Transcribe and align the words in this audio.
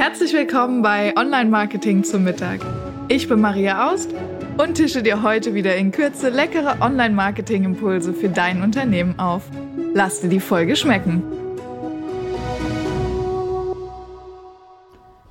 Herzlich 0.00 0.32
willkommen 0.32 0.80
bei 0.80 1.14
Online 1.14 1.50
Marketing 1.50 2.04
zum 2.04 2.24
Mittag. 2.24 2.60
Ich 3.08 3.28
bin 3.28 3.38
Maria 3.38 3.92
Aust 3.92 4.08
und 4.56 4.76
tische 4.76 5.02
dir 5.02 5.22
heute 5.22 5.52
wieder 5.52 5.76
in 5.76 5.92
Kürze 5.92 6.30
leckere 6.30 6.80
Online 6.80 7.14
Marketing 7.14 7.64
Impulse 7.64 8.14
für 8.14 8.30
dein 8.30 8.62
Unternehmen 8.62 9.18
auf. 9.18 9.42
Lass 9.92 10.22
dir 10.22 10.30
die 10.30 10.40
Folge 10.40 10.74
schmecken. 10.74 11.22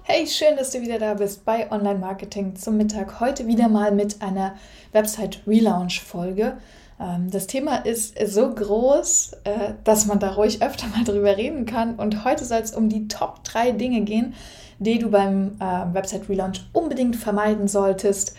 Hey, 0.04 0.27
schön, 0.27 0.55
dass 0.55 0.70
du 0.70 0.81
wieder 0.81 0.99
da 0.99 1.15
bist 1.15 1.45
bei 1.45 1.71
Online 1.71 1.97
Marketing 1.97 2.55
zum 2.55 2.77
Mittag. 2.77 3.20
Heute 3.20 3.47
wieder 3.47 3.70
mal 3.70 3.91
mit 3.91 4.21
einer 4.21 4.54
Website 4.91 5.41
Relaunch 5.47 5.99
Folge. 5.99 6.59
Ähm, 7.00 7.29
das 7.31 7.47
Thema 7.47 7.77
ist 7.77 8.15
so 8.27 8.54
groß, 8.54 9.32
äh, 9.43 9.73
dass 9.84 10.05
man 10.05 10.20
da 10.20 10.34
ruhig 10.34 10.61
öfter 10.61 10.88
mal 10.88 11.04
drüber 11.04 11.38
reden 11.38 11.65
kann. 11.65 11.95
Und 11.95 12.23
heute 12.25 12.45
soll 12.45 12.59
es 12.59 12.73
um 12.73 12.89
die 12.89 13.07
Top 13.07 13.43
3 13.43 13.71
Dinge 13.71 14.02
gehen, 14.02 14.33
die 14.79 15.00
du 15.00 15.09
beim 15.09 15.57
äh, 15.59 15.93
Website 15.93 16.29
Relaunch 16.29 16.61
unbedingt 16.73 17.15
vermeiden 17.15 17.68
solltest, 17.68 18.36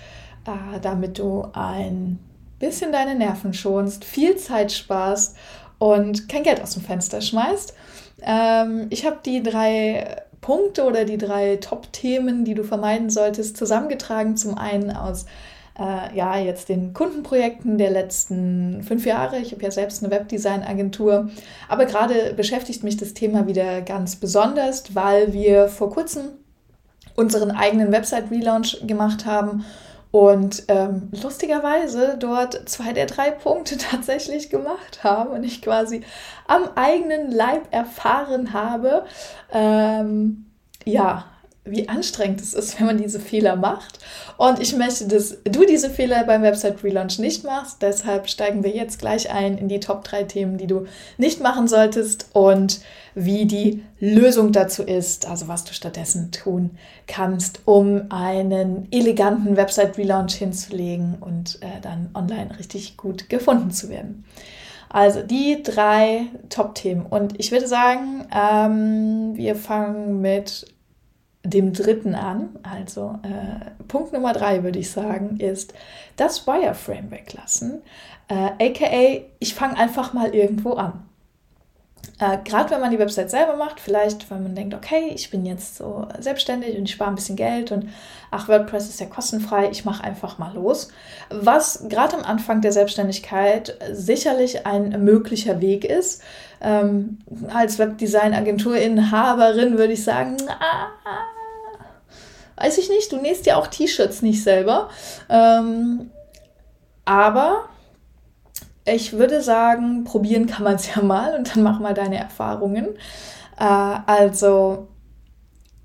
äh, 0.46 0.80
damit 0.80 1.18
du 1.18 1.46
ein 1.52 2.18
bisschen 2.58 2.92
deine 2.92 3.14
Nerven 3.14 3.54
schonst, 3.54 4.04
viel 4.04 4.36
Zeit 4.36 4.70
sparst 4.70 5.36
und 5.78 6.28
kein 6.28 6.42
Geld 6.42 6.62
aus 6.62 6.74
dem 6.74 6.82
Fenster 6.82 7.20
schmeißt. 7.20 7.74
Ähm, 8.22 8.86
ich 8.90 9.06
habe 9.06 9.18
die 9.24 9.42
drei 9.42 10.22
Punkte 10.40 10.84
oder 10.84 11.04
die 11.04 11.18
drei 11.18 11.56
Top-Themen, 11.56 12.44
die 12.44 12.54
du 12.54 12.64
vermeiden 12.64 13.10
solltest, 13.10 13.56
zusammengetragen. 13.56 14.36
Zum 14.36 14.56
einen 14.56 14.90
aus 14.90 15.26
äh, 15.78 16.16
ja, 16.16 16.36
jetzt 16.38 16.68
den 16.68 16.92
Kundenprojekten 16.92 17.78
der 17.78 17.90
letzten 17.90 18.82
fünf 18.82 19.06
Jahre. 19.06 19.38
Ich 19.38 19.52
habe 19.52 19.62
ja 19.62 19.70
selbst 19.70 20.02
eine 20.02 20.12
Webdesign-Agentur. 20.12 21.30
Aber 21.68 21.86
gerade 21.86 22.34
beschäftigt 22.34 22.84
mich 22.84 22.96
das 22.96 23.14
Thema 23.14 23.46
wieder 23.46 23.80
ganz 23.82 24.16
besonders, 24.16 24.94
weil 24.94 25.32
wir 25.32 25.68
vor 25.68 25.90
kurzem 25.90 26.24
unseren 27.16 27.50
eigenen 27.50 27.92
Website-Relaunch 27.92 28.86
gemacht 28.86 29.26
haben 29.26 29.64
und 30.12 30.64
ähm, 30.66 31.08
lustigerweise 31.22 32.16
dort 32.18 32.68
zwei 32.68 32.92
der 32.92 33.06
drei 33.06 33.30
Punkte 33.30 33.76
tatsächlich 33.90 34.50
gemacht 34.50 35.04
haben 35.04 35.30
und 35.30 35.44
ich 35.44 35.62
quasi 35.62 36.02
am 36.48 36.64
eigenen 36.74 37.30
Leib 37.30 37.68
erfahren 37.70 38.52
habe. 38.52 39.04
Ähm, 39.52 40.46
ja, 40.84 41.26
wie 41.64 41.88
anstrengend 41.88 42.40
es 42.40 42.54
ist, 42.54 42.78
wenn 42.78 42.86
man 42.86 42.98
diese 42.98 43.20
Fehler 43.20 43.54
macht. 43.54 43.98
Und 44.38 44.60
ich 44.60 44.74
möchte, 44.74 45.06
dass 45.06 45.36
du 45.44 45.66
diese 45.66 45.90
Fehler 45.90 46.24
beim 46.24 46.42
Website 46.42 46.82
Relaunch 46.82 47.18
nicht 47.18 47.44
machst. 47.44 47.82
Deshalb 47.82 48.28
steigen 48.28 48.64
wir 48.64 48.70
jetzt 48.70 48.98
gleich 48.98 49.30
ein 49.30 49.58
in 49.58 49.68
die 49.68 49.80
Top 49.80 50.02
3 50.04 50.24
Themen, 50.24 50.56
die 50.56 50.66
du 50.66 50.86
nicht 51.18 51.40
machen 51.40 51.68
solltest 51.68 52.30
und 52.32 52.80
wie 53.14 53.44
die 53.44 53.82
Lösung 53.98 54.52
dazu 54.52 54.82
ist, 54.82 55.26
also 55.26 55.48
was 55.48 55.64
du 55.64 55.74
stattdessen 55.74 56.30
tun 56.30 56.78
kannst, 57.06 57.60
um 57.66 58.06
einen 58.08 58.88
eleganten 58.90 59.56
Website 59.56 59.98
Relaunch 59.98 60.34
hinzulegen 60.34 61.16
und 61.20 61.58
äh, 61.60 61.80
dann 61.82 62.10
online 62.14 62.58
richtig 62.58 62.96
gut 62.96 63.28
gefunden 63.28 63.70
zu 63.70 63.90
werden. 63.90 64.24
Also 64.88 65.22
die 65.22 65.62
drei 65.62 66.26
Top-Themen. 66.48 67.06
Und 67.06 67.38
ich 67.38 67.52
würde 67.52 67.68
sagen, 67.68 68.26
ähm, 68.34 69.36
wir 69.36 69.54
fangen 69.54 70.20
mit 70.20 70.66
dem 71.42 71.72
dritten 71.72 72.14
an. 72.14 72.50
Also 72.62 73.18
äh, 73.22 73.70
Punkt 73.88 74.12
Nummer 74.12 74.32
drei 74.32 74.62
würde 74.62 74.78
ich 74.78 74.90
sagen, 74.90 75.38
ist 75.38 75.74
das 76.16 76.46
Wireframe 76.46 77.10
weglassen. 77.10 77.82
Äh, 78.28 78.68
AKA, 78.68 79.24
ich 79.38 79.54
fange 79.54 79.76
einfach 79.76 80.12
mal 80.12 80.34
irgendwo 80.34 80.74
an. 80.74 81.09
Äh, 82.20 82.38
Gerade 82.44 82.70
wenn 82.70 82.80
man 82.80 82.90
die 82.90 82.98
Website 82.98 83.30
selber 83.30 83.56
macht, 83.56 83.80
vielleicht 83.80 84.30
weil 84.30 84.40
man 84.40 84.54
denkt, 84.54 84.74
okay, 84.74 85.10
ich 85.14 85.30
bin 85.30 85.46
jetzt 85.46 85.76
so 85.76 86.06
selbstständig 86.18 86.76
und 86.76 86.84
ich 86.84 86.92
spare 86.92 87.10
ein 87.10 87.16
bisschen 87.16 87.36
Geld 87.36 87.72
und 87.72 87.88
ach, 88.30 88.48
WordPress 88.48 88.88
ist 88.88 89.00
ja 89.00 89.06
kostenfrei, 89.06 89.70
ich 89.70 89.84
mache 89.84 90.04
einfach 90.04 90.38
mal 90.38 90.54
los. 90.54 90.88
Was 91.30 91.88
gerade 91.88 92.16
am 92.16 92.22
Anfang 92.22 92.60
der 92.60 92.72
Selbstständigkeit 92.72 93.76
sicherlich 93.92 94.66
ein 94.66 95.02
möglicher 95.02 95.60
Weg 95.60 95.84
ist. 95.84 96.22
Ähm, 96.60 97.18
als 97.52 97.78
Webdesign-Agenturinhaberin 97.78 99.78
würde 99.78 99.94
ich 99.94 100.04
sagen, 100.04 100.36
ah, 100.48 100.88
weiß 102.56 102.76
ich 102.76 102.90
nicht, 102.90 103.10
du 103.10 103.16
nähst 103.16 103.46
ja 103.46 103.56
auch 103.56 103.66
T-Shirts 103.66 104.20
nicht 104.20 104.42
selber. 104.42 104.90
Ähm, 105.30 106.10
aber 107.06 107.69
ich 108.94 109.14
würde 109.14 109.42
sagen, 109.42 110.04
probieren 110.04 110.46
kann 110.46 110.64
man 110.64 110.74
es 110.76 110.94
ja 110.94 111.02
mal 111.02 111.34
und 111.36 111.54
dann 111.54 111.62
mach 111.62 111.80
mal 111.80 111.94
deine 111.94 112.18
Erfahrungen. 112.18 112.88
Äh, 113.58 113.64
also 113.64 114.88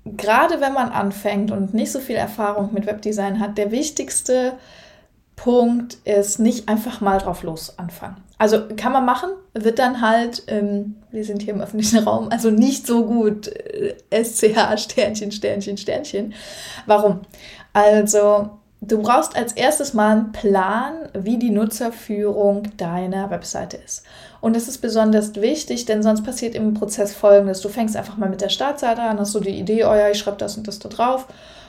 gerade 0.04 0.60
wenn 0.60 0.72
man 0.72 0.90
anfängt 0.90 1.50
und 1.50 1.74
nicht 1.74 1.92
so 1.92 1.98
viel 2.00 2.16
Erfahrung 2.16 2.72
mit 2.72 2.86
Webdesign 2.86 3.40
hat, 3.40 3.58
der 3.58 3.70
wichtigste 3.70 4.54
Punkt 5.34 5.98
ist 6.04 6.38
nicht 6.38 6.68
einfach 6.68 7.00
mal 7.00 7.18
drauf 7.18 7.42
los 7.42 7.78
anfangen. 7.78 8.16
Also 8.38 8.68
kann 8.76 8.92
man 8.92 9.04
machen, 9.04 9.30
wird 9.54 9.78
dann 9.78 10.00
halt, 10.00 10.44
ähm, 10.48 10.96
wir 11.10 11.24
sind 11.24 11.42
hier 11.42 11.54
im 11.54 11.60
öffentlichen 11.60 11.98
Raum, 12.04 12.28
also 12.30 12.50
nicht 12.50 12.86
so 12.86 13.04
gut 13.04 13.48
äh, 13.48 13.96
SCH 14.10 14.78
Sternchen, 14.78 15.32
Sternchen, 15.32 15.76
Sternchen. 15.76 16.34
Warum? 16.86 17.20
Also 17.72 18.50
Du 18.88 19.02
brauchst 19.02 19.34
als 19.34 19.52
erstes 19.52 19.94
mal 19.94 20.12
einen 20.12 20.32
Plan, 20.32 21.08
wie 21.12 21.38
die 21.38 21.50
Nutzerführung 21.50 22.68
deiner 22.76 23.30
Webseite 23.30 23.76
ist. 23.76 24.04
Und 24.40 24.54
das 24.54 24.68
ist 24.68 24.78
besonders 24.78 25.34
wichtig, 25.34 25.86
denn 25.86 26.04
sonst 26.04 26.22
passiert 26.22 26.54
im 26.54 26.74
Prozess 26.74 27.12
folgendes. 27.12 27.60
Du 27.62 27.68
fängst 27.68 27.96
einfach 27.96 28.16
mal 28.16 28.28
mit 28.28 28.42
der 28.42 28.48
Startseite 28.48 29.02
an, 29.02 29.18
hast 29.18 29.34
du 29.34 29.40
die 29.40 29.58
Idee, 29.58 29.84
oh 29.84 29.94
ja, 29.94 30.08
ich 30.08 30.18
schreibe 30.18 30.36
das 30.36 30.56
und 30.56 30.68
das 30.68 30.78
da 30.78 30.88
drauf. 30.88 31.26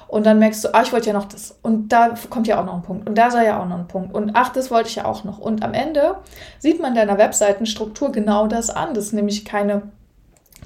Und 0.07 0.27
dann 0.27 0.37
merkst 0.37 0.63
du, 0.63 0.73
ah, 0.75 0.83
ich 0.83 0.93
wollte 0.93 1.07
ja 1.07 1.13
noch 1.13 1.25
das. 1.25 1.55
Und 1.63 1.89
da 1.89 2.13
kommt 2.29 2.45
ja 2.45 2.61
auch 2.61 2.65
noch 2.65 2.75
ein 2.75 2.83
Punkt. 2.83 3.09
Und 3.09 3.17
da 3.17 3.31
soll 3.31 3.43
ja 3.43 3.59
auch 3.59 3.67
noch 3.67 3.79
ein 3.79 3.87
Punkt. 3.87 4.13
Und 4.13 4.31
ach, 4.35 4.49
das 4.49 4.69
wollte 4.69 4.89
ich 4.89 4.95
ja 4.97 5.05
auch 5.05 5.23
noch. 5.23 5.39
Und 5.39 5.63
am 5.63 5.73
Ende 5.73 6.17
sieht 6.59 6.79
man 6.79 6.93
deiner 6.93 7.17
Webseitenstruktur 7.17 8.11
genau 8.11 8.45
das 8.45 8.69
an. 8.69 8.93
Das 8.93 9.05
ist 9.05 9.13
nämlich 9.13 9.43
keine 9.43 9.81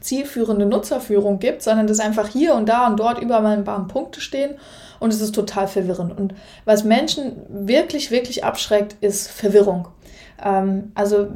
zielführende 0.02 0.66
Nutzerführung 0.66 1.40
gibt, 1.40 1.62
sondern 1.62 1.88
dass 1.88 2.00
einfach 2.00 2.28
hier 2.28 2.56
und 2.56 2.68
da 2.68 2.88
und 2.88 3.00
dort 3.00 3.22
überall 3.22 3.46
ein 3.46 3.64
paar 3.64 3.88
Punkte 3.88 4.22
stehen 4.22 4.56
und 5.00 5.14
es 5.14 5.22
ist 5.22 5.34
total 5.34 5.68
verwirrend. 5.68 6.18
Und 6.18 6.34
was 6.66 6.84
Menschen 6.84 7.34
wirklich, 7.50 8.12
wirklich 8.12 8.44
abschreckt, 8.44 8.96
ist 9.02 9.30
Verwirrung. 9.30 9.88
Ähm, 10.44 10.92
also 10.96 11.28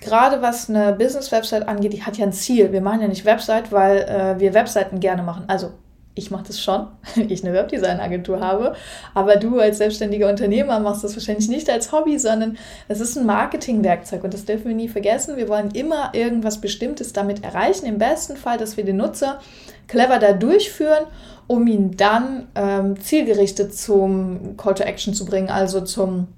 gerade 0.00 0.42
was 0.42 0.68
eine 0.68 0.92
Business-Website 0.92 1.68
angeht, 1.68 1.92
die 1.92 2.02
hat 2.02 2.18
ja 2.18 2.26
ein 2.26 2.32
Ziel. 2.32 2.72
Wir 2.72 2.80
machen 2.80 3.00
ja 3.00 3.08
nicht 3.08 3.24
Website, 3.24 3.72
weil 3.72 3.98
äh, 3.98 4.40
wir 4.40 4.54
Webseiten 4.54 5.00
gerne 5.00 5.22
machen. 5.22 5.44
Also 5.46 5.72
ich 6.14 6.30
mache 6.30 6.44
das 6.46 6.60
schon, 6.60 6.86
wenn 7.14 7.30
ich 7.30 7.44
eine 7.44 7.54
Webdesign-Agentur 7.54 8.40
habe, 8.40 8.74
aber 9.14 9.36
du 9.36 9.58
als 9.58 9.78
selbstständiger 9.78 10.28
Unternehmer 10.28 10.78
machst 10.80 11.04
das 11.04 11.14
wahrscheinlich 11.14 11.48
nicht 11.48 11.70
als 11.70 11.92
Hobby, 11.92 12.18
sondern 12.18 12.56
es 12.88 13.00
ist 13.00 13.16
ein 13.16 13.26
Marketingwerkzeug 13.26 14.24
und 14.24 14.34
das 14.34 14.44
dürfen 14.44 14.66
wir 14.66 14.74
nie 14.74 14.88
vergessen. 14.88 15.36
Wir 15.36 15.48
wollen 15.48 15.70
immer 15.72 16.10
irgendwas 16.14 16.60
Bestimmtes 16.60 17.12
damit 17.12 17.44
erreichen. 17.44 17.86
Im 17.86 17.98
besten 17.98 18.36
Fall, 18.36 18.58
dass 18.58 18.76
wir 18.76 18.84
den 18.84 18.96
Nutzer 18.96 19.40
clever 19.88 20.18
da 20.18 20.32
durchführen, 20.32 21.04
um 21.46 21.66
ihn 21.66 21.96
dann 21.96 22.48
ähm, 22.54 23.00
zielgerichtet 23.00 23.74
zum 23.74 24.56
Call 24.56 24.74
to 24.74 24.84
Action 24.84 25.14
zu 25.14 25.24
bringen, 25.24 25.50
also 25.50 25.80
zum 25.80 26.28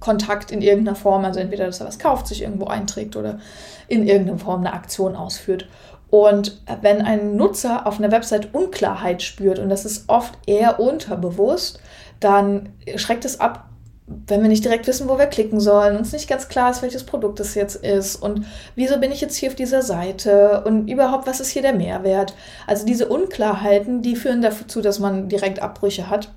Kontakt 0.00 0.50
in 0.50 0.62
irgendeiner 0.62 0.96
Form, 0.96 1.24
also 1.24 1.40
entweder, 1.40 1.66
dass 1.66 1.80
er 1.80 1.86
was 1.86 1.98
kauft, 1.98 2.26
sich 2.26 2.42
irgendwo 2.42 2.66
einträgt 2.66 3.16
oder 3.16 3.38
in 3.86 4.06
irgendeiner 4.06 4.38
Form 4.38 4.60
eine 4.60 4.72
Aktion 4.72 5.14
ausführt. 5.14 5.68
Und 6.14 6.60
wenn 6.80 7.02
ein 7.02 7.34
Nutzer 7.34 7.88
auf 7.88 7.98
einer 7.98 8.12
Website 8.12 8.54
Unklarheit 8.54 9.20
spürt, 9.20 9.58
und 9.58 9.68
das 9.68 9.84
ist 9.84 10.04
oft 10.08 10.38
eher 10.46 10.78
unterbewusst, 10.78 11.80
dann 12.20 12.68
schreckt 12.94 13.24
es 13.24 13.40
ab, 13.40 13.68
wenn 14.06 14.40
wir 14.40 14.48
nicht 14.48 14.64
direkt 14.64 14.86
wissen, 14.86 15.08
wo 15.08 15.18
wir 15.18 15.26
klicken 15.26 15.58
sollen, 15.58 15.96
uns 15.96 16.12
nicht 16.12 16.28
ganz 16.28 16.48
klar 16.48 16.70
ist, 16.70 16.82
welches 16.82 17.02
Produkt 17.02 17.40
es 17.40 17.56
jetzt 17.56 17.74
ist 17.74 18.14
und 18.14 18.46
wieso 18.76 19.00
bin 19.00 19.10
ich 19.10 19.20
jetzt 19.22 19.34
hier 19.34 19.48
auf 19.48 19.56
dieser 19.56 19.82
Seite 19.82 20.62
und 20.64 20.86
überhaupt, 20.86 21.26
was 21.26 21.40
ist 21.40 21.50
hier 21.50 21.62
der 21.62 21.74
Mehrwert. 21.74 22.36
Also 22.68 22.86
diese 22.86 23.08
Unklarheiten, 23.08 24.00
die 24.00 24.14
führen 24.14 24.40
dazu, 24.40 24.82
dass 24.82 25.00
man 25.00 25.28
direkt 25.28 25.62
Abbrüche 25.62 26.10
hat. 26.10 26.30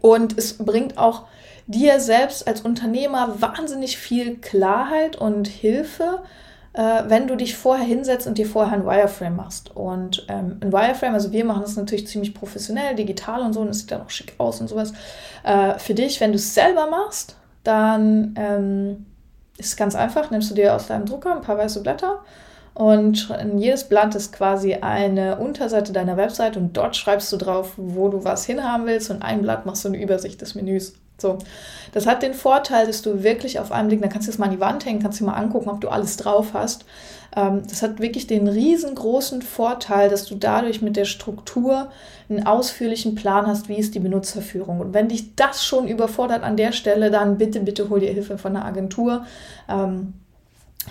Und 0.00 0.38
es 0.38 0.54
bringt 0.56 0.96
auch 0.96 1.24
dir 1.66 2.00
selbst 2.00 2.48
als 2.48 2.62
Unternehmer 2.62 3.42
wahnsinnig 3.42 3.98
viel 3.98 4.38
Klarheit 4.38 5.16
und 5.16 5.48
Hilfe, 5.48 6.22
äh, 6.72 7.02
wenn 7.06 7.26
du 7.26 7.36
dich 7.36 7.56
vorher 7.56 7.84
hinsetzt 7.84 8.26
und 8.26 8.38
dir 8.38 8.46
vorher 8.46 8.74
ein 8.74 8.86
Wireframe 8.86 9.36
machst. 9.36 9.74
Und 9.74 10.26
ähm, 10.28 10.58
ein 10.60 10.72
Wireframe, 10.72 11.14
also 11.14 11.32
wir 11.32 11.44
machen 11.44 11.62
das 11.62 11.76
natürlich 11.76 12.06
ziemlich 12.06 12.34
professionell, 12.34 12.94
digital 12.94 13.42
und 13.42 13.52
so, 13.52 13.60
und 13.60 13.68
es 13.68 13.80
sieht 13.80 13.90
dann 13.90 14.02
auch 14.02 14.10
schick 14.10 14.34
aus 14.38 14.60
und 14.60 14.68
sowas. 14.68 14.92
Äh, 15.44 15.78
für 15.78 15.94
dich, 15.94 16.20
wenn 16.20 16.30
du 16.30 16.36
es 16.36 16.54
selber 16.54 16.88
machst, 16.88 17.36
dann 17.64 18.34
ähm, 18.36 19.06
ist 19.58 19.68
es 19.68 19.76
ganz 19.76 19.94
einfach, 19.94 20.30
nimmst 20.30 20.50
du 20.50 20.54
dir 20.54 20.74
aus 20.74 20.86
deinem 20.86 21.06
Drucker 21.06 21.34
ein 21.34 21.42
paar 21.42 21.58
weiße 21.58 21.82
Blätter 21.82 22.20
und 22.74 23.34
jedes 23.56 23.84
Blatt 23.84 24.14
ist 24.14 24.32
quasi 24.32 24.74
eine 24.74 25.38
Unterseite 25.38 25.92
deiner 25.92 26.16
Website 26.16 26.56
und 26.56 26.76
dort 26.76 26.96
schreibst 26.96 27.32
du 27.32 27.36
drauf, 27.36 27.72
wo 27.76 28.08
du 28.08 28.24
was 28.24 28.46
hinhaben 28.46 28.86
willst 28.86 29.10
und 29.10 29.22
ein 29.22 29.42
Blatt 29.42 29.66
machst 29.66 29.84
du 29.84 29.88
eine 29.88 30.02
Übersicht 30.02 30.40
des 30.40 30.54
Menüs. 30.54 30.94
So, 31.20 31.38
das 31.92 32.06
hat 32.06 32.22
den 32.22 32.34
Vorteil, 32.34 32.86
dass 32.86 33.02
du 33.02 33.22
wirklich 33.22 33.58
auf 33.58 33.72
einem 33.72 33.88
Blick, 33.88 34.00
dann 34.00 34.10
kannst 34.10 34.28
du 34.28 34.32
es 34.32 34.38
mal 34.38 34.46
an 34.46 34.52
die 34.52 34.60
Wand 34.60 34.84
hängen, 34.84 35.02
kannst 35.02 35.20
du 35.20 35.24
mal 35.24 35.34
angucken, 35.34 35.68
ob 35.68 35.80
du 35.80 35.88
alles 35.88 36.16
drauf 36.16 36.48
hast. 36.54 36.84
Ähm, 37.36 37.62
das 37.68 37.82
hat 37.82 38.00
wirklich 38.00 38.26
den 38.26 38.48
riesengroßen 38.48 39.42
Vorteil, 39.42 40.08
dass 40.08 40.24
du 40.24 40.34
dadurch 40.34 40.82
mit 40.82 40.96
der 40.96 41.04
Struktur 41.04 41.90
einen 42.28 42.46
ausführlichen 42.46 43.14
Plan 43.14 43.46
hast, 43.46 43.68
wie 43.68 43.76
ist 43.76 43.94
die 43.94 44.00
Benutzerführung. 44.00 44.80
Und 44.80 44.94
wenn 44.94 45.08
dich 45.08 45.34
das 45.36 45.64
schon 45.64 45.88
überfordert 45.88 46.42
an 46.42 46.56
der 46.56 46.72
Stelle, 46.72 47.10
dann 47.10 47.38
bitte, 47.38 47.60
bitte 47.60 47.88
hol 47.88 48.00
dir 48.00 48.12
Hilfe 48.12 48.38
von 48.38 48.54
der 48.54 48.64
Agentur. 48.64 49.24
Ähm, 49.68 50.14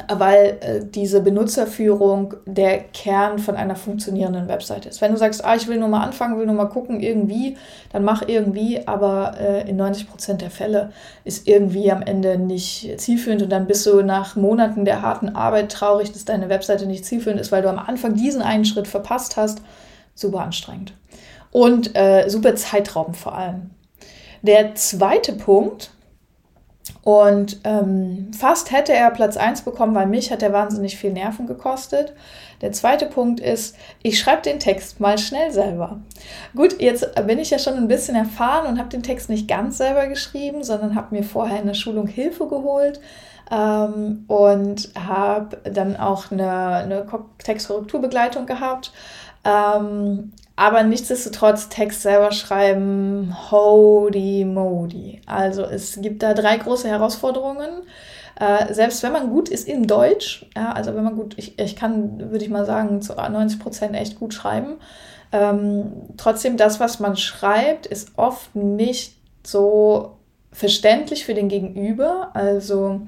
weil 0.08 0.58
äh, 0.62 0.86
diese 0.86 1.22
Benutzerführung 1.22 2.36
der 2.46 2.80
Kern 2.80 3.40
von 3.40 3.56
einer 3.56 3.76
funktionierenden 3.76 4.48
Webseite 4.48 4.88
ist. 4.88 5.02
Wenn 5.02 5.12
du 5.12 5.18
sagst, 5.18 5.44
ah, 5.44 5.56
ich 5.56 5.68
will 5.68 5.78
nur 5.78 5.88
mal 5.88 6.04
anfangen, 6.04 6.38
will 6.38 6.46
nur 6.46 6.56
mal 6.56 6.66
gucken, 6.66 7.02
irgendwie, 7.02 7.58
dann 7.92 8.04
mach 8.04 8.28
irgendwie, 8.28 8.88
aber 8.88 9.36
äh, 9.40 9.70
in 9.70 9.78
90 9.78 10.10
Prozent 10.10 10.42
der 10.42 10.52
Fälle 10.52 10.92
ist 11.24 11.48
irgendwie 11.48 11.92
am 11.92 12.02
Ende 12.02 12.38
nicht 12.38 13.00
zielführend 13.00 13.42
und 13.42 13.50
dann 13.50 13.68
bist 13.68 13.86
du 13.86 14.02
nach 14.02 14.36
Monaten 14.36 14.86
der 14.86 15.02
harten 15.02 15.30
Arbeit 15.30 15.72
traurig, 15.72 16.12
dass 16.12 16.26
deine 16.26 16.50
Webseite 16.50 16.86
nicht 16.86 17.06
zielführend 17.06 17.42
ist, 17.42 17.52
weil 17.52 17.64
du 17.64 17.70
am 17.70 17.80
Anfang 17.80 18.14
diesen 18.14 18.42
einen 18.42 18.66
Schritt 18.66 18.88
verpasst 18.88 19.38
hast. 19.38 19.62
Super 20.14 20.42
anstrengend. 20.42 20.94
Und 21.52 21.96
äh, 21.96 22.30
super 22.30 22.56
zeitraubend 22.56 23.18
vor 23.18 23.36
allem. 23.36 23.72
Der 24.44 24.76
zweite 24.76 25.34
Punkt, 25.34 25.92
und 27.04 27.62
ähm, 27.64 28.32
fast 28.38 28.72
hätte 28.72 28.94
er 28.94 29.10
Platz 29.12 29.38
1 29.38 29.62
bekommen, 29.62 29.96
weil 29.96 30.08
mich 30.08 30.32
hat 30.32 30.44
er 30.44 30.54
wahnsinnig 30.54 30.98
viel 30.98 31.12
Nerven 31.12 31.48
gekostet. 31.48 32.14
Der 32.62 32.74
zweite 32.74 33.06
Punkt 33.06 33.40
ist, 33.40 33.76
ich 34.04 34.20
schreibe 34.20 34.42
den 34.42 34.60
Text 34.60 35.00
mal 35.00 35.18
schnell 35.18 35.52
selber. 35.52 36.00
Gut, 36.56 36.82
jetzt 36.82 37.16
bin 37.26 37.40
ich 37.40 37.52
ja 37.52 37.60
schon 37.60 37.76
ein 37.76 37.88
bisschen 37.88 38.16
erfahren 38.16 38.68
und 38.68 38.80
habe 38.80 38.90
den 38.90 39.04
Text 39.04 39.30
nicht 39.30 39.48
ganz 39.48 39.78
selber 39.78 40.08
geschrieben, 40.08 40.64
sondern 40.64 40.96
habe 40.96 41.16
mir 41.16 41.24
vorher 41.24 41.62
in 41.62 41.68
der 41.68 41.74
Schulung 41.74 42.08
Hilfe 42.08 42.48
geholt 42.48 43.00
ähm, 43.50 44.26
und 44.28 44.90
habe 45.00 45.58
dann 45.64 45.96
auch 45.96 46.32
eine, 46.32 46.52
eine 46.52 47.06
Textkorrekturbegleitung 47.38 48.46
gehabt. 48.46 48.92
Ähm, 49.46 50.34
aber 50.60 50.84
nichtsdestotrotz 50.84 51.70
Text 51.70 52.02
selber 52.02 52.34
schreiben, 52.34 53.34
holy 53.50 54.44
moly. 54.44 55.22
Also 55.26 55.64
es 55.64 56.02
gibt 56.02 56.22
da 56.22 56.34
drei 56.34 56.58
große 56.58 56.86
Herausforderungen. 56.86 57.70
Äh, 58.38 58.74
selbst 58.74 59.02
wenn 59.02 59.14
man 59.14 59.30
gut 59.30 59.48
ist 59.48 59.70
in 59.70 59.88
Deutsch, 59.88 60.46
ja, 60.58 60.74
also 60.74 60.94
wenn 60.96 61.06
man 61.06 61.16
gut, 61.16 61.36
ich, 61.38 61.58
ich 61.58 61.78
kann, 61.78 62.30
würde 62.32 62.44
ich 62.44 62.52
mal 62.52 62.66
sagen, 62.66 63.02
zu 63.02 63.14
90 63.14 63.58
Prozent 63.58 63.96
echt 63.96 64.20
gut 64.20 64.34
schreiben. 64.34 64.80
Ähm, 65.32 65.94
trotzdem, 66.18 66.58
das, 66.58 66.82
was 66.82 67.00
man 67.00 67.16
schreibt, 67.16 67.86
ist 67.86 68.18
oft 68.18 68.54
nicht 68.54 69.16
so 69.48 70.18
verständlich 70.52 71.24
für 71.24 71.36
den 71.36 71.48
Gegenüber. 71.48 72.32
Also, 72.34 73.08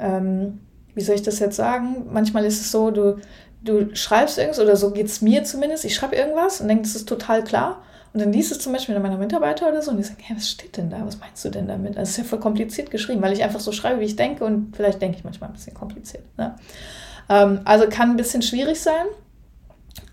ähm, 0.00 0.58
wie 0.96 1.02
soll 1.02 1.14
ich 1.14 1.22
das 1.22 1.38
jetzt 1.38 1.54
sagen? 1.54 2.08
Manchmal 2.12 2.44
ist 2.44 2.60
es 2.60 2.72
so, 2.72 2.90
du, 2.90 3.18
du 3.64 3.94
schreibst 3.94 4.38
irgendwas, 4.38 4.60
oder 4.60 4.76
so 4.76 4.90
geht 4.90 5.06
es 5.06 5.22
mir 5.22 5.44
zumindest, 5.44 5.84
ich 5.84 5.94
schreibe 5.94 6.16
irgendwas 6.16 6.60
und 6.60 6.68
denke, 6.68 6.82
das 6.82 6.94
ist 6.94 7.08
total 7.08 7.44
klar. 7.44 7.82
Und 8.12 8.20
dann 8.20 8.32
liest 8.32 8.52
es 8.52 8.58
zum 8.58 8.72
Beispiel 8.74 8.98
meiner 8.98 9.16
Mitarbeiter 9.16 9.68
oder 9.68 9.80
so 9.80 9.90
und 9.90 9.96
die 9.96 10.02
sagen, 10.02 10.18
hey, 10.20 10.36
was 10.36 10.50
steht 10.50 10.76
denn 10.76 10.90
da? 10.90 11.04
Was 11.06 11.18
meinst 11.18 11.42
du 11.44 11.48
denn 11.48 11.66
damit? 11.66 11.96
Es 11.96 12.10
ist 12.10 12.18
ja 12.18 12.24
voll 12.24 12.40
kompliziert 12.40 12.90
geschrieben, 12.90 13.22
weil 13.22 13.32
ich 13.32 13.42
einfach 13.42 13.60
so 13.60 13.72
schreibe, 13.72 14.00
wie 14.00 14.04
ich 14.04 14.16
denke 14.16 14.44
und 14.44 14.76
vielleicht 14.76 15.00
denke 15.00 15.16
ich 15.16 15.24
manchmal 15.24 15.48
ein 15.48 15.54
bisschen 15.54 15.72
kompliziert. 15.72 16.24
Ne? 16.36 16.54
Ähm, 17.30 17.60
also 17.64 17.88
kann 17.88 18.10
ein 18.10 18.16
bisschen 18.16 18.42
schwierig 18.42 18.80
sein. 18.80 19.06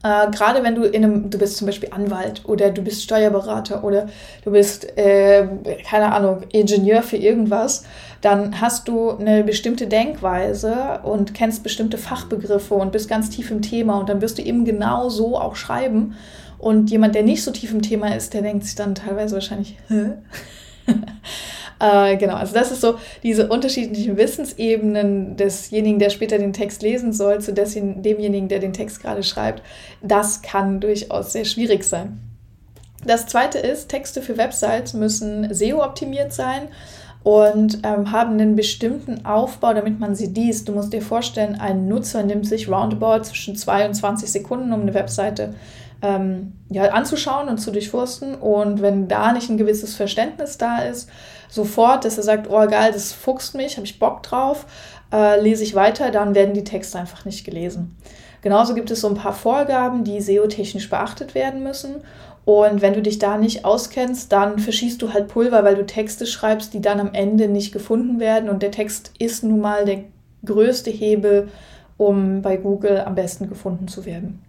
Äh, 0.04 0.32
Gerade 0.32 0.64
wenn 0.64 0.76
du 0.76 0.84
in 0.84 1.04
einem, 1.04 1.30
du 1.30 1.38
bist 1.38 1.58
zum 1.58 1.68
Beispiel 1.68 1.90
Anwalt 1.92 2.44
oder 2.46 2.72
du 2.72 2.82
bist 2.82 3.04
Steuerberater 3.04 3.84
oder 3.84 4.08
du 4.44 4.52
bist, 4.52 4.98
äh, 4.98 5.48
keine 5.88 6.14
Ahnung, 6.14 6.44
Ingenieur 6.52 7.04
für 7.04 7.18
irgendwas, 7.18 7.84
dann 8.22 8.60
hast 8.62 8.88
du 8.88 9.12
eine 9.12 9.44
bestimmte 9.44 9.88
Denkweise 9.88 11.00
und 11.04 11.34
kennst 11.34 11.64
bestimmte 11.64 11.98
Fachbegriffe 11.98 12.74
und 12.74 12.92
bist 12.92 13.10
ganz 13.10 13.30
tief 13.30 13.52
im 13.52 13.62
Thema 13.62 14.00
und 14.00 14.10
dann 14.10 14.22
wirst 14.22 14.38
du 14.38 14.42
eben 14.42 14.66
genau 14.66 15.10
so 15.10 15.38
auch 15.38 15.56
schreiben. 15.56 16.16
Und 16.58 16.92
jemand, 16.92 17.16
der 17.16 17.24
nicht 17.24 17.44
so 17.44 17.52
tief 17.52 17.72
im 17.72 17.82
Thema 17.82 18.16
ist, 18.16 18.34
der 18.34 18.42
denkt 18.42 18.66
sich 18.66 18.76
dann 18.76 18.96
teilweise 18.96 19.36
wahrscheinlich, 19.36 19.78
hä? 19.88 20.12
Äh, 21.80 22.18
genau, 22.18 22.36
also 22.36 22.54
das 22.54 22.72
ist 22.72 22.82
so 22.82 22.96
diese 23.24 23.48
unterschiedlichen 23.48 24.18
Wissensebenen 24.18 25.38
desjenigen, 25.38 26.00
der 26.00 26.10
später 26.10 26.38
den 26.38 26.54
Text 26.54 26.82
lesen 26.82 27.14
soll, 27.14 27.40
zu 27.40 27.54
demjenigen, 27.54 28.50
der 28.50 28.60
den 28.60 28.74
Text 28.74 29.02
gerade 29.02 29.24
schreibt. 29.24 29.64
Das 30.02 30.42
kann 30.42 30.82
durchaus 30.82 31.32
sehr 31.32 31.46
schwierig 31.46 31.84
sein. 31.84 32.20
Das 33.06 33.28
zweite 33.28 33.60
ist, 33.60 33.88
Texte 33.88 34.22
für 34.22 34.38
Websites 34.38 34.94
müssen 34.94 35.54
SEO-optimiert 35.54 36.34
sein 36.34 36.68
und 37.24 37.80
ähm, 37.84 38.12
haben 38.12 38.32
einen 38.32 38.58
bestimmten 38.58 39.26
Aufbau, 39.26 39.74
damit 39.74 40.00
man 40.00 40.16
sie 40.16 40.28
liest. 40.28 40.68
Du 40.68 40.74
musst 40.74 40.92
dir 40.92 41.02
vorstellen, 41.02 41.56
ein 41.60 41.88
Nutzer 41.88 42.24
nimmt 42.24 42.46
sich 42.46 42.68
roundabout 42.68 43.24
zwischen 43.24 43.56
22 43.56 44.30
Sekunden, 44.30 44.74
um 44.74 44.82
eine 44.82 44.94
Webseite 44.94 45.54
ähm, 46.02 46.54
ja, 46.70 46.90
anzuschauen 46.92 47.48
und 47.50 47.58
zu 47.58 47.72
durchforsten. 47.72 48.36
Und 48.36 48.82
wenn 48.82 49.08
da 49.08 49.32
nicht 49.32 49.50
ein 49.50 49.58
gewisses 49.58 49.96
Verständnis 49.96 50.58
da 50.58 50.80
ist, 50.80 51.10
sofort, 51.50 52.06
dass 52.06 52.18
er 52.18 52.24
sagt, 52.24 52.50
oh 52.50 52.68
geil, 52.68 52.92
das 52.94 53.12
fuchst 53.12 53.56
mich, 53.56 53.76
habe 53.76 53.86
ich 53.86 54.00
Bock 54.00 54.24
drauf, 54.24 54.66
äh, 55.12 55.42
lese 55.42 55.64
ich 55.64 55.76
weiter, 55.76 56.12
dann 56.12 56.36
werden 56.36 56.54
die 56.54 56.64
Texte 56.64 57.00
einfach 57.00 57.26
nicht 57.26 57.44
gelesen. 57.44 57.98
Genauso 58.42 58.74
gibt 58.74 58.90
es 58.92 59.02
so 59.02 59.10
ein 59.10 59.16
paar 59.16 59.34
Vorgaben, 59.34 60.04
die 60.04 60.22
SEO-technisch 60.22 60.90
beachtet 60.90 61.36
werden 61.36 61.62
müssen. 61.62 61.96
Und 62.46 62.82
wenn 62.82 62.94
du 62.94 63.02
dich 63.02 63.20
da 63.20 63.38
nicht 63.38 63.66
auskennst, 63.66 64.32
dann 64.32 64.60
verschießt 64.60 65.02
du 65.02 65.14
halt 65.14 65.28
Pulver, 65.28 65.64
weil 65.64 65.76
du 65.76 65.86
Texte 65.86 66.26
schreibst, 66.26 66.74
die 66.74 66.82
dann 66.82 67.00
am 67.00 67.14
Ende 67.14 67.50
nicht 67.50 67.74
gefunden 67.74 68.20
werden. 68.20 68.50
Und 68.50 68.64
der 68.64 68.72
Text 68.72 69.12
ist 69.20 69.44
nun 69.44 69.60
mal 69.60 69.86
der 69.86 70.04
größte 70.46 70.90
Hebel, 70.90 71.50
um 71.98 72.42
bei 72.42 72.56
Google 72.56 73.02
am 73.02 73.16
besten 73.16 73.50
gefunden 73.50 73.88
zu 73.88 74.06
werden. 74.06 74.42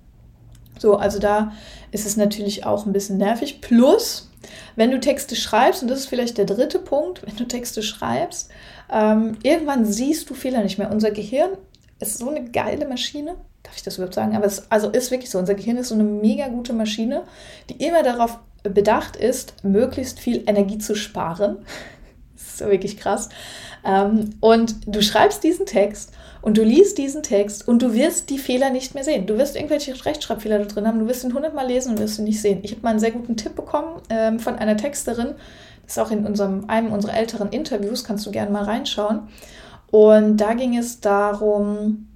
So, 0.79 0.97
also 0.97 1.19
da 1.19 1.53
ist 1.91 2.07
es 2.07 2.17
natürlich 2.17 2.65
auch 2.65 2.87
ein 2.87 2.93
bisschen 2.93 3.19
nervig. 3.19 3.61
Plus, 3.61 4.30
wenn 4.77 4.91
du 4.91 5.01
Texte 5.01 5.37
schreibst, 5.37 5.83
und 5.83 5.89
das 5.89 6.01
ist 6.01 6.07
vielleicht 6.07 6.39
der 6.39 6.45
dritte 6.47 6.79
Punkt, 6.79 7.27
wenn 7.27 7.37
du 7.37 7.45
Texte 7.45 7.83
schreibst, 7.83 8.51
ähm, 8.93 9.37
irgendwann 9.43 9.85
siehst 9.85 10.29
du 10.31 10.35
Fehler 10.35 10.63
nicht 10.63 10.79
mehr. 10.79 10.91
Unser 10.91 11.11
Gehirn 11.11 11.51
ist 12.01 12.19
so 12.19 12.29
eine 12.29 12.51
geile 12.51 12.89
Maschine. 12.89 13.37
Darf 13.63 13.77
ich 13.77 13.83
das 13.83 13.97
überhaupt 13.97 14.15
sagen? 14.15 14.35
Aber 14.35 14.47
es 14.47 14.71
also 14.71 14.89
ist 14.89 15.11
wirklich 15.11 15.31
so. 15.31 15.39
Unser 15.39 15.55
Gehirn 15.55 15.77
ist 15.77 15.89
so 15.89 15.95
eine 15.95 16.05
mega 16.05 16.49
gute 16.49 16.73
Maschine, 16.73 17.25
die 17.69 17.85
immer 17.85 18.03
darauf 18.03 18.39
bedacht 18.63 19.17
ist, 19.17 19.65
möglichst 19.65 20.19
viel 20.19 20.43
Energie 20.47 20.79
zu 20.79 20.95
sparen. 20.95 21.59
Ist 22.61 22.69
wirklich 22.69 22.97
krass. 22.97 23.29
Ähm, 23.85 24.31
und 24.41 24.77
du 24.87 25.03
schreibst 25.03 25.43
diesen 25.43 25.67
Text 25.67 26.13
und 26.43 26.57
du 26.57 26.63
liest 26.63 26.99
diesen 26.99 27.23
Text 27.23 27.67
und 27.67 27.83
du 27.83 27.95
wirst 27.95 28.31
die 28.31 28.39
Fehler 28.39 28.71
nicht 28.71 28.95
mehr 28.95 29.05
sehen. 29.05 29.27
Du 29.27 29.39
wirst 29.39 29.57
irgendwelche 29.57 30.05
Rechtschreibfehler 30.05 30.59
da 30.59 30.65
drin 30.65 30.87
haben, 30.87 31.01
du 31.01 31.09
wirst 31.09 31.25
ihn 31.25 31.35
hundertmal 31.35 31.67
lesen 31.67 31.93
und 31.93 31.99
wirst 31.99 32.19
ihn 32.19 32.25
nicht 32.25 32.41
sehen. 32.41 32.61
Ich 32.63 32.73
habe 32.73 32.83
mal 32.83 32.91
einen 32.91 33.01
sehr 33.01 33.13
guten 33.13 33.37
Tipp 33.37 33.55
bekommen 33.55 34.01
ähm, 34.09 34.41
von 34.41 34.57
einer 34.57 34.77
Texterin, 34.77 35.35
das 35.85 35.97
ist 35.97 35.99
auch 35.99 36.11
in 36.13 36.25
unserem, 36.25 36.65
einem 36.69 36.93
unserer 36.93 37.17
älteren 37.17 37.49
Interviews, 37.49 38.05
kannst 38.05 38.25
du 38.25 38.31
gerne 38.31 38.51
mal 38.51 38.63
reinschauen. 38.63 39.23
Und 39.91 40.37
da 40.37 40.55
ging 40.55 40.77
es 40.77 41.01
darum, 41.01 42.07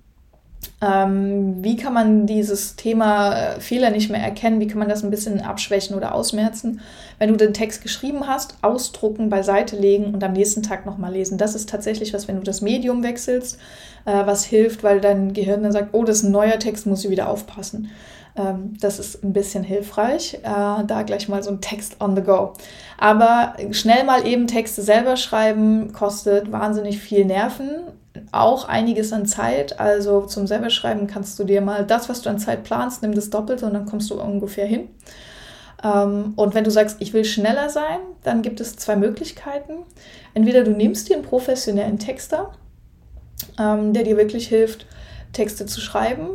wie 0.80 1.76
kann 1.76 1.94
man 1.94 2.26
dieses 2.26 2.76
Thema 2.76 3.34
äh, 3.34 3.60
Fehler 3.60 3.90
nicht 3.90 4.10
mehr 4.10 4.20
erkennen? 4.20 4.60
Wie 4.60 4.66
kann 4.66 4.78
man 4.78 4.88
das 4.88 5.02
ein 5.02 5.10
bisschen 5.10 5.40
abschwächen 5.40 5.96
oder 5.96 6.14
ausmerzen? 6.14 6.80
Wenn 7.18 7.30
du 7.30 7.36
den 7.36 7.54
Text 7.54 7.82
geschrieben 7.82 8.26
hast, 8.26 8.56
ausdrucken, 8.62 9.30
beiseite 9.30 9.76
legen 9.76 10.12
und 10.12 10.22
am 10.22 10.32
nächsten 10.32 10.62
Tag 10.62 10.84
nochmal 10.84 11.12
lesen. 11.12 11.38
Das 11.38 11.54
ist 11.54 11.68
tatsächlich 11.68 12.12
was, 12.12 12.28
wenn 12.28 12.36
du 12.36 12.42
das 12.42 12.60
Medium 12.60 13.02
wechselst, 13.02 13.58
äh, 14.04 14.26
was 14.26 14.44
hilft, 14.44 14.82
weil 14.82 15.00
dein 15.00 15.32
Gehirn 15.32 15.62
dann 15.62 15.72
sagt, 15.72 15.90
oh, 15.92 16.04
das 16.04 16.18
ist 16.18 16.24
ein 16.24 16.32
neuer 16.32 16.58
Text, 16.58 16.86
muss 16.86 17.04
ich 17.04 17.10
wieder 17.10 17.28
aufpassen. 17.28 17.90
Ähm, 18.36 18.76
das 18.80 18.98
ist 18.98 19.24
ein 19.24 19.32
bisschen 19.32 19.64
hilfreich. 19.64 20.34
Äh, 20.42 20.84
da 20.86 21.02
gleich 21.06 21.28
mal 21.28 21.42
so 21.42 21.50
ein 21.50 21.60
Text 21.60 22.00
on 22.00 22.16
the 22.16 22.22
go. 22.22 22.52
Aber 22.98 23.54
schnell 23.70 24.04
mal 24.04 24.26
eben 24.26 24.46
Texte 24.46 24.82
selber 24.82 25.16
schreiben 25.16 25.92
kostet 25.92 26.52
wahnsinnig 26.52 26.98
viel 26.98 27.24
Nerven 27.24 27.70
auch 28.32 28.68
einiges 28.68 29.12
an 29.12 29.26
Zeit. 29.26 29.80
Also 29.80 30.22
zum 30.22 30.46
selber 30.46 30.70
schreiben 30.70 31.06
kannst 31.06 31.38
du 31.38 31.44
dir 31.44 31.60
mal 31.60 31.84
das, 31.84 32.08
was 32.08 32.22
du 32.22 32.30
an 32.30 32.38
Zeit 32.38 32.64
planst, 32.64 33.02
nimm 33.02 33.14
das 33.14 33.30
Doppelte 33.30 33.66
und 33.66 33.74
dann 33.74 33.86
kommst 33.86 34.10
du 34.10 34.20
ungefähr 34.20 34.66
hin. 34.66 34.88
Ähm, 35.82 36.32
und 36.36 36.54
wenn 36.54 36.64
du 36.64 36.70
sagst, 36.70 36.96
ich 37.00 37.12
will 37.12 37.24
schneller 37.24 37.68
sein, 37.68 38.00
dann 38.22 38.42
gibt 38.42 38.60
es 38.60 38.76
zwei 38.76 38.96
Möglichkeiten. 38.96 39.84
Entweder 40.32 40.64
du 40.64 40.70
nimmst 40.70 41.08
dir 41.08 41.16
einen 41.16 41.24
professionellen 41.24 41.98
Texter, 41.98 42.52
ähm, 43.58 43.92
der 43.92 44.04
dir 44.04 44.16
wirklich 44.16 44.48
hilft, 44.48 44.86
Texte 45.32 45.66
zu 45.66 45.80
schreiben 45.80 46.28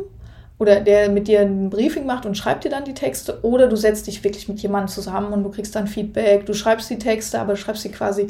oder 0.58 0.80
der 0.80 1.08
mit 1.08 1.26
dir 1.26 1.40
ein 1.40 1.70
Briefing 1.70 2.06
macht 2.06 2.26
und 2.26 2.36
schreibt 2.36 2.64
dir 2.64 2.70
dann 2.70 2.84
die 2.84 2.94
Texte 2.94 3.40
oder 3.42 3.66
du 3.66 3.76
setzt 3.76 4.06
dich 4.06 4.22
wirklich 4.22 4.46
mit 4.46 4.60
jemandem 4.60 4.88
zusammen 4.88 5.32
und 5.32 5.42
du 5.42 5.50
kriegst 5.50 5.74
dann 5.74 5.86
Feedback, 5.86 6.44
du 6.44 6.52
schreibst 6.52 6.90
die 6.90 6.98
Texte, 6.98 7.40
aber 7.40 7.56
schreibst 7.56 7.82
sie 7.82 7.90
quasi 7.90 8.28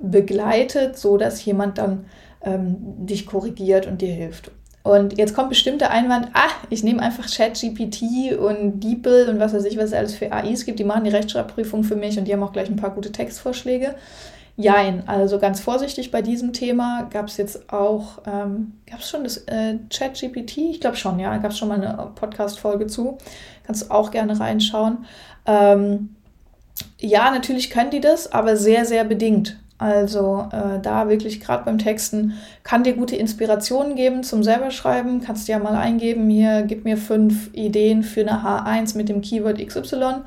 begleitet, 0.00 0.98
so 0.98 1.16
dass 1.16 1.44
jemand 1.44 1.78
dann 1.78 2.06
ähm, 2.46 2.76
dich 3.06 3.26
korrigiert 3.26 3.86
und 3.86 4.00
dir 4.00 4.14
hilft. 4.14 4.50
Und 4.82 5.18
jetzt 5.18 5.34
kommt 5.34 5.48
bestimmt 5.48 5.80
der 5.80 5.90
Einwand, 5.90 6.28
ah, 6.32 6.48
ich 6.70 6.84
nehme 6.84 7.02
einfach 7.02 7.26
ChatGPT 7.28 8.38
und 8.38 8.78
DeepL 8.80 9.28
und 9.28 9.40
was 9.40 9.52
weiß 9.52 9.64
ich, 9.64 9.76
was 9.76 9.86
es 9.86 9.92
alles 9.92 10.14
für 10.14 10.30
AIs 10.30 10.64
gibt, 10.64 10.78
die 10.78 10.84
machen 10.84 11.02
die 11.02 11.10
Rechtschreibprüfung 11.10 11.82
für 11.82 11.96
mich 11.96 12.16
und 12.18 12.26
die 12.26 12.32
haben 12.32 12.42
auch 12.44 12.52
gleich 12.52 12.68
ein 12.68 12.76
paar 12.76 12.94
gute 12.94 13.10
Textvorschläge. 13.10 13.96
Jein, 14.56 15.06
also 15.06 15.38
ganz 15.38 15.60
vorsichtig 15.60 16.12
bei 16.12 16.22
diesem 16.22 16.52
Thema. 16.52 17.08
Gab 17.10 17.26
es 17.26 17.36
jetzt 17.36 17.70
auch, 17.70 18.22
ähm, 18.26 18.74
gab 18.88 19.00
es 19.00 19.10
schon 19.10 19.24
das 19.24 19.38
äh, 19.48 19.78
Chat-GPT? 19.90 20.58
Ich 20.58 20.80
glaube 20.80 20.96
schon, 20.96 21.18
ja, 21.18 21.36
gab 21.38 21.50
es 21.50 21.58
schon 21.58 21.68
mal 21.68 21.82
eine 21.82 22.10
Podcast-Folge 22.14 22.86
zu. 22.86 23.18
Kannst 23.64 23.82
du 23.82 23.90
auch 23.90 24.12
gerne 24.12 24.38
reinschauen. 24.38 25.04
Ähm, 25.46 26.14
ja, 27.00 27.30
natürlich 27.32 27.70
können 27.70 27.90
die 27.90 28.00
das, 28.00 28.32
aber 28.32 28.56
sehr, 28.56 28.84
sehr 28.84 29.04
bedingt. 29.04 29.58
Also 29.78 30.48
äh, 30.52 30.80
da 30.80 31.08
wirklich 31.08 31.40
gerade 31.40 31.64
beim 31.64 31.78
Texten 31.78 32.34
kann 32.62 32.82
dir 32.82 32.94
gute 32.94 33.16
Inspirationen 33.16 33.94
geben 33.94 34.22
zum 34.22 34.42
selber 34.42 34.70
schreiben. 34.70 35.20
Kannst 35.20 35.46
du 35.46 35.52
ja 35.52 35.58
mal 35.58 35.74
eingeben, 35.74 36.30
hier 36.30 36.62
gib 36.62 36.84
mir 36.84 36.96
fünf 36.96 37.50
Ideen 37.52 38.02
für 38.02 38.22
eine 38.22 38.42
H1 38.42 38.96
mit 38.96 39.08
dem 39.08 39.20
Keyword 39.20 39.64
XY. 39.64 40.22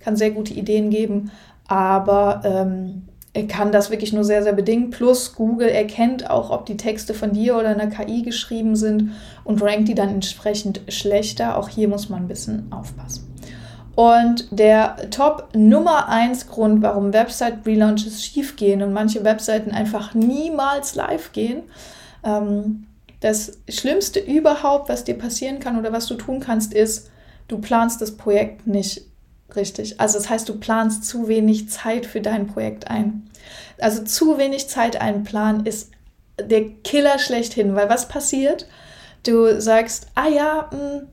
Kann 0.00 0.16
sehr 0.16 0.30
gute 0.30 0.54
Ideen 0.54 0.88
geben, 0.88 1.30
aber 1.66 2.42
ähm, 2.44 3.02
kann 3.48 3.72
das 3.72 3.90
wirklich 3.90 4.12
nur 4.12 4.24
sehr, 4.24 4.42
sehr 4.42 4.52
bedingt. 4.52 4.92
Plus 4.92 5.34
Google 5.34 5.68
erkennt 5.68 6.30
auch, 6.30 6.50
ob 6.50 6.64
die 6.66 6.76
Texte 6.76 7.12
von 7.12 7.32
dir 7.32 7.56
oder 7.56 7.70
einer 7.70 7.88
KI 7.88 8.22
geschrieben 8.22 8.76
sind 8.76 9.10
und 9.42 9.60
rankt 9.60 9.88
die 9.88 9.94
dann 9.94 10.08
entsprechend 10.08 10.80
schlechter. 10.88 11.58
Auch 11.58 11.68
hier 11.68 11.88
muss 11.88 12.08
man 12.08 12.22
ein 12.22 12.28
bisschen 12.28 12.72
aufpassen. 12.72 13.33
Und 13.94 14.48
der 14.50 15.10
Top 15.10 15.50
Nummer 15.54 16.08
1 16.08 16.48
Grund, 16.48 16.82
warum 16.82 17.12
Website-Relaunches 17.12 18.24
schiefgehen 18.24 18.82
und 18.82 18.92
manche 18.92 19.24
Webseiten 19.24 19.70
einfach 19.70 20.14
niemals 20.14 20.94
live 20.96 21.32
gehen, 21.32 21.62
ähm, 22.24 22.86
das 23.20 23.58
Schlimmste 23.68 24.20
überhaupt, 24.20 24.88
was 24.88 25.04
dir 25.04 25.14
passieren 25.14 25.60
kann 25.60 25.78
oder 25.78 25.92
was 25.92 26.06
du 26.06 26.14
tun 26.14 26.40
kannst, 26.40 26.74
ist, 26.74 27.10
du 27.48 27.58
planst 27.58 28.00
das 28.00 28.16
Projekt 28.16 28.66
nicht 28.66 29.02
richtig. 29.54 30.00
Also 30.00 30.18
das 30.18 30.28
heißt, 30.28 30.48
du 30.48 30.58
planst 30.58 31.04
zu 31.04 31.28
wenig 31.28 31.70
Zeit 31.70 32.04
für 32.04 32.20
dein 32.20 32.46
Projekt 32.48 32.90
ein. 32.90 33.30
Also 33.78 34.02
zu 34.04 34.38
wenig 34.38 34.68
Zeit 34.68 35.00
einplanen 35.00 35.66
ist 35.66 35.90
der 36.38 36.68
Killer 36.68 37.18
schlechthin, 37.18 37.74
weil 37.76 37.88
was 37.88 38.08
passiert? 38.08 38.66
Du 39.24 39.60
sagst, 39.60 40.08
ah 40.14 40.28
ja, 40.28 40.68
mh, 40.72 40.78
hm, 40.78 41.08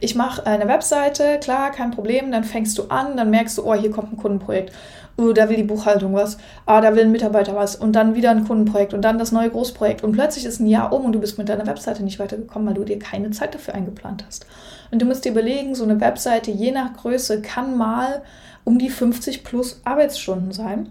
ich 0.00 0.14
mache 0.14 0.46
eine 0.46 0.66
Webseite, 0.66 1.38
klar, 1.40 1.70
kein 1.70 1.90
Problem, 1.90 2.32
dann 2.32 2.44
fängst 2.44 2.76
du 2.78 2.84
an, 2.84 3.16
dann 3.16 3.30
merkst 3.30 3.58
du, 3.58 3.64
oh, 3.64 3.74
hier 3.74 3.90
kommt 3.90 4.12
ein 4.12 4.16
Kundenprojekt. 4.16 4.72
Oh, 5.16 5.32
da 5.32 5.50
will 5.50 5.56
die 5.56 5.62
Buchhaltung 5.62 6.14
was. 6.14 6.38
Ah, 6.64 6.80
da 6.80 6.94
will 6.94 7.02
ein 7.02 7.12
Mitarbeiter 7.12 7.54
was. 7.54 7.76
Und 7.76 7.92
dann 7.92 8.14
wieder 8.14 8.30
ein 8.30 8.46
Kundenprojekt 8.46 8.94
und 8.94 9.02
dann 9.02 9.18
das 9.18 9.32
neue 9.32 9.50
Großprojekt. 9.50 10.02
Und 10.02 10.12
plötzlich 10.12 10.46
ist 10.46 10.60
ein 10.60 10.66
Jahr 10.66 10.92
um 10.92 11.04
und 11.04 11.12
du 11.12 11.20
bist 11.20 11.36
mit 11.36 11.50
deiner 11.50 11.66
Webseite 11.66 12.02
nicht 12.02 12.18
weitergekommen, 12.18 12.68
weil 12.68 12.74
du 12.74 12.84
dir 12.84 12.98
keine 12.98 13.30
Zeit 13.30 13.54
dafür 13.54 13.74
eingeplant 13.74 14.24
hast. 14.26 14.46
Und 14.90 15.02
du 15.02 15.06
musst 15.06 15.26
dir 15.26 15.32
überlegen, 15.32 15.74
so 15.74 15.84
eine 15.84 16.00
Webseite 16.00 16.50
je 16.50 16.72
nach 16.72 16.94
Größe 16.94 17.42
kann 17.42 17.76
mal 17.76 18.22
um 18.64 18.78
die 18.78 18.88
50 18.88 19.44
plus 19.44 19.82
Arbeitsstunden 19.84 20.52
sein. 20.52 20.88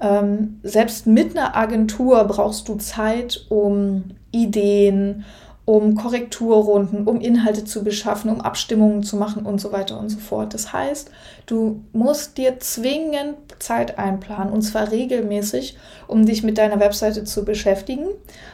Ähm, 0.00 0.60
selbst 0.62 1.06
mit 1.06 1.36
einer 1.36 1.56
Agentur 1.56 2.24
brauchst 2.24 2.68
du 2.68 2.76
Zeit, 2.76 3.46
um 3.48 4.04
Ideen, 4.30 5.24
um 5.66 5.94
Korrekturrunden, 5.94 7.06
um 7.06 7.20
Inhalte 7.20 7.64
zu 7.64 7.84
beschaffen, 7.84 8.30
um 8.30 8.40
Abstimmungen 8.42 9.02
zu 9.02 9.16
machen 9.16 9.46
und 9.46 9.60
so 9.60 9.72
weiter 9.72 9.98
und 9.98 10.10
so 10.10 10.18
fort. 10.18 10.52
Das 10.52 10.72
heißt, 10.72 11.10
du 11.46 11.82
musst 11.92 12.36
dir 12.36 12.60
zwingend 12.60 13.36
Zeit 13.60 13.98
einplanen 13.98 14.52
und 14.52 14.60
zwar 14.62 14.90
regelmäßig, 14.90 15.78
um 16.06 16.26
dich 16.26 16.42
mit 16.42 16.58
deiner 16.58 16.80
Webseite 16.80 17.24
zu 17.24 17.46
beschäftigen. 17.46 18.08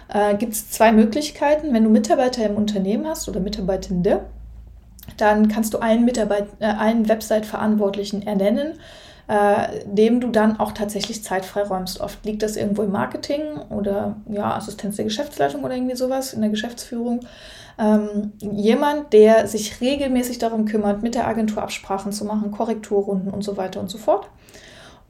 Äh, 0.09 0.37
Gibt 0.37 0.52
es 0.52 0.71
zwei 0.71 0.93
Möglichkeiten. 0.93 1.75
Wenn 1.75 1.85
du 1.85 1.90
Mitarbeiter 1.90 2.47
im 2.47 2.55
Unternehmen 2.55 3.07
hast 3.09 3.29
oder 3.29 3.40
Mitarbeitende, 3.40 4.21
dann 5.17 5.49
kannst 5.49 5.75
du 5.75 5.79
einen, 5.79 6.07
äh, 6.09 6.47
einen 6.61 7.09
Website-Verantwortlichen 7.09 8.23
ernennen 8.25 8.75
äh, 9.30 9.84
dem 9.87 10.20
du 10.20 10.30
dann 10.30 10.58
auch 10.58 10.72
tatsächlich 10.72 11.22
Zeit 11.22 11.44
freiräumst. 11.44 12.00
Oft 12.00 12.25
liegt 12.25 12.42
das 12.42 12.56
irgendwo 12.56 12.82
im 12.82 12.90
Marketing 12.90 13.42
oder 13.68 14.16
ja, 14.28 14.56
Assistenz 14.56 14.96
der 14.96 15.04
Geschäftsleitung 15.04 15.62
oder 15.62 15.76
irgendwie 15.76 15.94
sowas 15.94 16.32
in 16.32 16.40
der 16.40 16.50
Geschäftsführung. 16.50 17.20
Ähm, 17.78 18.32
jemand, 18.40 19.12
der 19.12 19.46
sich 19.46 19.80
regelmäßig 19.80 20.38
darum 20.38 20.64
kümmert, 20.64 21.04
mit 21.04 21.14
der 21.14 21.28
Agentur 21.28 21.62
Absprachen 21.62 22.10
zu 22.10 22.25
machen, 22.25 22.50
Korrekturrunden 22.50 23.32
und 23.32 23.44
so 23.44 23.56
weiter 23.56 23.78
und 23.78 23.88
so 23.88 23.99
fort. 23.99 24.28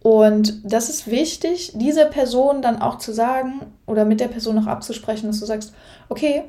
Und 0.02 0.70
das 0.70 0.90
ist 0.90 1.10
wichtig, 1.10 1.72
dieser 1.74 2.04
Person 2.04 2.60
dann 2.60 2.82
auch 2.82 2.98
zu 2.98 3.12
sagen 3.12 3.72
oder 3.86 4.04
mit 4.04 4.20
der 4.20 4.28
Person 4.28 4.56
noch 4.56 4.66
abzusprechen, 4.66 5.28
dass 5.28 5.40
du 5.40 5.46
sagst, 5.46 5.72
okay, 6.10 6.44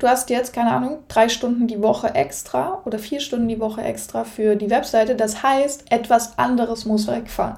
Du 0.00 0.08
hast 0.08 0.30
jetzt, 0.30 0.54
keine 0.54 0.72
Ahnung, 0.72 1.00
drei 1.08 1.28
Stunden 1.28 1.66
die 1.66 1.82
Woche 1.82 2.14
extra 2.14 2.80
oder 2.86 2.98
vier 2.98 3.20
Stunden 3.20 3.48
die 3.48 3.60
Woche 3.60 3.82
extra 3.82 4.24
für 4.24 4.56
die 4.56 4.70
Webseite. 4.70 5.14
Das 5.14 5.42
heißt, 5.42 5.92
etwas 5.92 6.38
anderes 6.38 6.86
muss 6.86 7.06
wegfallen. 7.06 7.56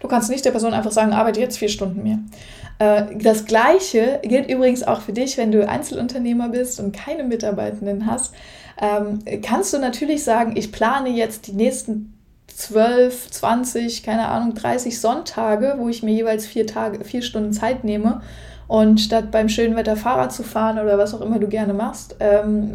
Du 0.00 0.08
kannst 0.08 0.30
nicht 0.30 0.44
der 0.44 0.52
Person 0.52 0.72
einfach 0.72 0.90
sagen, 0.90 1.12
arbeite 1.12 1.40
jetzt 1.40 1.58
vier 1.58 1.68
Stunden 1.68 2.02
mehr. 2.02 2.18
Äh, 2.78 3.14
das 3.22 3.44
Gleiche 3.44 4.20
gilt 4.22 4.50
übrigens 4.50 4.82
auch 4.82 5.02
für 5.02 5.12
dich, 5.12 5.36
wenn 5.36 5.52
du 5.52 5.68
Einzelunternehmer 5.68 6.48
bist 6.48 6.80
und 6.80 6.96
keine 6.96 7.24
Mitarbeitenden 7.24 8.06
hast. 8.06 8.32
Ähm, 8.80 9.18
kannst 9.42 9.74
du 9.74 9.78
natürlich 9.78 10.24
sagen, 10.24 10.54
ich 10.56 10.72
plane 10.72 11.10
jetzt 11.10 11.46
die 11.46 11.52
nächsten 11.52 12.18
12, 12.46 13.30
20, 13.30 14.02
keine 14.02 14.28
Ahnung, 14.28 14.54
30 14.54 14.98
Sonntage, 14.98 15.74
wo 15.76 15.90
ich 15.90 16.02
mir 16.02 16.12
jeweils 16.14 16.46
vier, 16.46 16.66
Tage, 16.66 17.04
vier 17.04 17.20
Stunden 17.20 17.52
Zeit 17.52 17.84
nehme 17.84 18.22
und 18.72 19.02
statt 19.02 19.30
beim 19.30 19.50
schönen 19.50 19.76
Wetter 19.76 19.96
Fahrrad 19.96 20.32
zu 20.32 20.42
fahren 20.42 20.78
oder 20.78 20.96
was 20.96 21.12
auch 21.12 21.20
immer 21.20 21.38
du 21.38 21.46
gerne 21.46 21.74
machst, 21.74 22.16
ähm, 22.20 22.74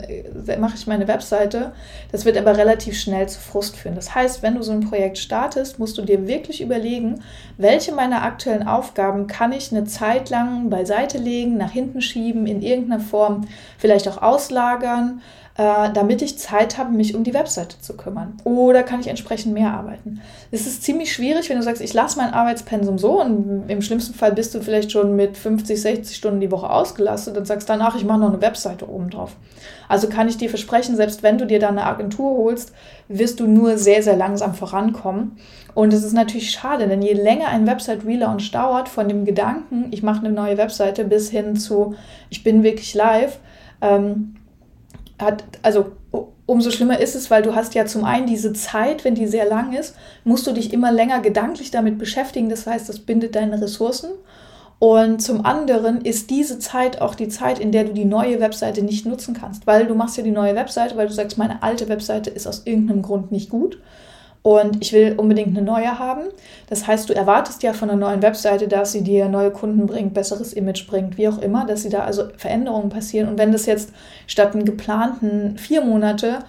mache 0.59 0.75
ich 0.75 0.85
meine 0.85 1.07
Webseite. 1.07 1.71
Das 2.11 2.23
wird 2.23 2.37
aber 2.37 2.55
relativ 2.55 2.99
schnell 2.99 3.27
zu 3.27 3.39
Frust 3.39 3.75
führen. 3.75 3.95
Das 3.95 4.13
heißt, 4.13 4.43
wenn 4.43 4.53
du 4.53 4.61
so 4.61 4.73
ein 4.73 4.81
Projekt 4.81 5.17
startest, 5.17 5.79
musst 5.79 5.97
du 5.97 6.03
dir 6.03 6.27
wirklich 6.27 6.61
überlegen, 6.61 7.23
welche 7.57 7.93
meiner 7.93 8.21
aktuellen 8.21 8.67
Aufgaben 8.67 9.25
kann 9.25 9.51
ich 9.51 9.71
eine 9.71 9.85
Zeit 9.85 10.29
lang 10.29 10.69
beiseite 10.69 11.17
legen, 11.17 11.57
nach 11.57 11.71
hinten 11.71 12.03
schieben, 12.03 12.45
in 12.45 12.61
irgendeiner 12.61 13.01
Form 13.01 13.47
vielleicht 13.79 14.07
auch 14.07 14.21
auslagern 14.21 15.23
äh, 15.57 15.91
damit 15.91 16.21
ich 16.21 16.37
Zeit 16.37 16.77
habe, 16.77 16.91
mich 16.91 17.15
um 17.15 17.23
die 17.23 17.33
Webseite 17.33 17.79
zu 17.81 17.97
kümmern. 17.97 18.37
Oder 18.43 18.83
kann 18.83 18.99
ich 18.99 19.07
entsprechend 19.07 19.53
mehr 19.53 19.73
arbeiten? 19.73 20.21
Es 20.51 20.67
ist 20.67 20.83
ziemlich 20.83 21.11
schwierig, 21.11 21.49
wenn 21.49 21.57
du 21.57 21.63
sagst, 21.63 21.81
ich 21.81 21.95
lasse 21.95 22.19
mein 22.19 22.31
Arbeitspensum 22.31 22.99
so 22.99 23.19
und 23.21 23.63
im 23.67 23.81
schlimmsten 23.81 24.13
Fall 24.13 24.33
bist 24.33 24.53
du 24.53 24.61
vielleicht 24.61 24.91
schon 24.91 25.15
mit 25.15 25.35
50, 25.35 25.81
60 25.81 26.15
Stunden 26.15 26.39
die 26.41 26.51
Woche 26.51 26.69
ausgelastet 26.69 27.35
und 27.37 27.47
sagst 27.47 27.67
danach, 27.69 27.95
ich 27.95 28.05
mache 28.05 28.19
noch 28.19 28.29
eine 28.29 28.41
Webseite 28.41 28.87
oben 28.87 29.09
drauf. 29.09 29.35
Also 29.89 30.09
kann 30.09 30.27
ich 30.27 30.37
dir 30.37 30.49
versprechen, 30.49 30.95
selbst 30.95 31.23
wenn 31.23 31.39
du 31.39 31.47
dir 31.47 31.59
dann 31.59 31.79
eine 31.79 31.87
Agentur 31.87 32.37
holst, 32.37 32.73
wirst 33.07 33.39
du 33.39 33.47
nur 33.47 33.79
sehr, 33.79 34.03
sehr 34.03 34.15
langsam 34.15 34.53
vorankommen. 34.53 35.37
Und 35.73 35.91
es 35.91 36.03
ist 36.03 36.13
natürlich 36.13 36.51
schade, 36.51 36.87
denn 36.87 37.01
je 37.01 37.13
länger 37.13 37.47
ein 37.47 37.65
Website-Relaunch 37.65 38.51
dauert, 38.51 38.89
von 38.89 39.07
dem 39.07 39.25
Gedanken, 39.25 39.87
ich 39.89 40.03
mache 40.03 40.19
eine 40.19 40.31
neue 40.31 40.57
Webseite, 40.57 41.03
bis 41.03 41.31
hin 41.31 41.55
zu, 41.55 41.95
ich 42.29 42.43
bin 42.43 42.61
wirklich 42.61 42.93
live, 42.93 43.39
ähm, 43.81 44.35
hat, 45.19 45.43
also 45.61 45.93
umso 46.45 46.71
schlimmer 46.71 46.99
ist 46.99 47.15
es, 47.15 47.29
weil 47.29 47.43
du 47.43 47.55
hast 47.55 47.75
ja 47.75 47.85
zum 47.85 48.03
einen 48.03 48.27
diese 48.27 48.53
Zeit, 48.53 49.03
wenn 49.03 49.15
die 49.15 49.27
sehr 49.27 49.47
lang 49.47 49.73
ist, 49.73 49.95
musst 50.23 50.47
du 50.47 50.51
dich 50.51 50.73
immer 50.73 50.91
länger 50.91 51.19
gedanklich 51.21 51.71
damit 51.71 51.97
beschäftigen. 51.97 52.49
Das 52.49 52.65
heißt, 52.65 52.87
das 52.87 52.99
bindet 52.99 53.35
deine 53.35 53.61
Ressourcen. 53.61 54.11
Und 54.79 55.21
zum 55.21 55.43
anderen 55.43 56.01
ist 56.01 56.29
diese 56.29 56.59
Zeit 56.59 57.01
auch 57.01 57.15
die 57.15 57.29
Zeit, 57.29 57.57
in 57.57 57.71
der 57.71 57.85
du 57.85 57.93
die 57.93 58.05
neue 58.05 58.39
Webseite 58.39 58.83
nicht 58.83 59.07
nutzen 59.07 59.33
kannst, 59.33 59.65
weil 59.65 59.87
du 59.87 59.95
machst 59.95 60.17
ja 60.17 60.23
die 60.23 60.31
neue 60.31 60.55
Webseite, 60.55 60.95
weil 60.95 61.07
du 61.07 61.13
sagst, 61.13 61.37
meine 61.37 61.63
alte 61.63 61.89
Webseite 61.89 62.29
ist 62.29 62.47
aus 62.47 62.61
irgendeinem 62.65 63.01
Grund 63.01 63.31
nicht 63.31 63.49
gut 63.49 63.79
und 64.41 64.81
ich 64.81 64.93
will 64.93 65.15
unbedingt 65.17 65.49
eine 65.49 65.65
neue 65.65 65.99
haben. 65.99 66.23
Das 66.69 66.87
heißt, 66.87 67.09
du 67.09 67.13
erwartest 67.13 67.63
ja 67.63 67.73
von 67.73 67.89
einer 67.89 67.99
neuen 67.99 68.21
Webseite, 68.21 68.67
dass 68.67 68.91
sie 68.91 69.03
dir 69.03 69.27
neue 69.27 69.51
Kunden 69.51 69.85
bringt, 69.87 70.13
besseres 70.13 70.53
Image 70.53 70.87
bringt, 70.87 71.17
wie 71.17 71.27
auch 71.27 71.39
immer, 71.39 71.65
dass 71.65 71.83
sie 71.83 71.89
da 71.89 71.99
also 72.05 72.23
Veränderungen 72.37 72.89
passieren. 72.89 73.27
Und 73.27 73.37
wenn 73.37 73.51
das 73.51 73.65
jetzt 73.65 73.91
statt 74.25 74.53
einen 74.53 74.65
geplanten 74.65 75.57
vier 75.57 75.81
Monate 75.81 76.39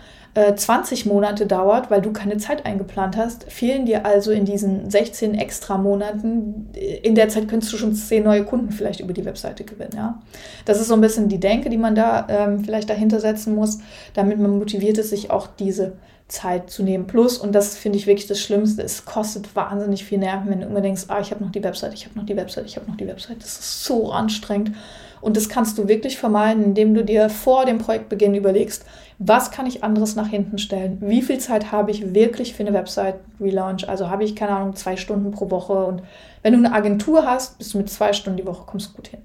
20 0.56 1.06
äh, 1.06 1.08
Monate 1.08 1.46
dauert, 1.46 1.90
weil 1.90 2.00
du 2.00 2.12
keine 2.12 2.36
Zeit 2.36 2.66
eingeplant 2.66 3.16
hast, 3.16 3.50
fehlen 3.50 3.86
dir 3.86 4.04
also 4.06 4.30
in 4.30 4.44
diesen 4.44 4.90
16 4.90 5.34
extra 5.34 5.78
Monaten. 5.78 6.68
In 7.02 7.14
der 7.14 7.28
Zeit 7.28 7.48
könntest 7.48 7.72
du 7.72 7.76
schon 7.76 7.94
10 7.94 8.22
neue 8.22 8.44
Kunden 8.44 8.70
vielleicht 8.70 9.00
über 9.00 9.12
die 9.12 9.24
Webseite 9.24 9.64
gewinnen. 9.64 9.94
Ja? 9.96 10.20
Das 10.64 10.80
ist 10.80 10.88
so 10.88 10.94
ein 10.94 11.00
bisschen 11.00 11.28
die 11.28 11.40
Denke, 11.40 11.70
die 11.70 11.78
man 11.78 11.94
da 11.94 12.26
ähm, 12.28 12.64
vielleicht 12.64 12.90
dahinter 12.90 13.20
setzen 13.20 13.54
muss, 13.54 13.78
damit 14.14 14.38
man 14.38 14.58
motiviert 14.58 14.98
ist, 14.98 15.10
sich 15.10 15.30
auch 15.30 15.48
diese 15.58 15.94
Zeit 16.28 16.70
zu 16.70 16.82
nehmen. 16.82 17.06
Plus, 17.06 17.38
und 17.38 17.54
das 17.54 17.76
finde 17.76 17.98
ich 17.98 18.06
wirklich 18.06 18.26
das 18.26 18.40
Schlimmste, 18.40 18.82
es 18.82 19.06
kostet 19.06 19.56
wahnsinnig 19.56 20.04
viel 20.04 20.18
Nerven, 20.18 20.50
wenn 20.50 20.60
du 20.60 20.66
immer 20.66 20.82
denkst, 20.82 21.04
ah, 21.08 21.20
ich 21.20 21.30
habe 21.30 21.42
noch 21.42 21.50
die 21.50 21.64
Website, 21.64 21.94
ich 21.94 22.04
habe 22.04 22.18
noch 22.18 22.26
die 22.26 22.36
Website, 22.36 22.66
ich 22.66 22.76
habe 22.76 22.88
noch 22.88 22.98
die 22.98 23.06
Website. 23.06 23.38
Das 23.40 23.58
ist 23.58 23.84
so 23.84 24.12
anstrengend. 24.12 24.72
Und 25.20 25.36
das 25.36 25.48
kannst 25.48 25.78
du 25.78 25.88
wirklich 25.88 26.18
vermeiden, 26.18 26.62
indem 26.62 26.94
du 26.94 27.04
dir 27.04 27.28
vor 27.28 27.64
dem 27.64 27.78
Projektbeginn 27.78 28.34
überlegst, 28.34 28.84
was 29.18 29.50
kann 29.50 29.66
ich 29.66 29.82
anderes 29.82 30.14
nach 30.14 30.28
hinten 30.28 30.58
stellen? 30.58 30.98
Wie 31.00 31.22
viel 31.22 31.38
Zeit 31.38 31.72
habe 31.72 31.90
ich 31.90 32.14
wirklich 32.14 32.54
für 32.54 32.62
eine 32.62 32.72
Website-Relaunch? 32.72 33.88
Also 33.88 34.10
habe 34.10 34.22
ich, 34.22 34.36
keine 34.36 34.52
Ahnung, 34.52 34.76
zwei 34.76 34.96
Stunden 34.96 35.32
pro 35.32 35.50
Woche. 35.50 35.72
Und 35.72 36.02
wenn 36.42 36.52
du 36.52 36.58
eine 36.58 36.72
Agentur 36.72 37.26
hast, 37.26 37.58
bist 37.58 37.74
du 37.74 37.78
mit 37.78 37.90
zwei 37.90 38.12
Stunden 38.12 38.36
die 38.36 38.46
Woche, 38.46 38.64
kommst 38.66 38.94
gut 38.94 39.08
hin. 39.08 39.20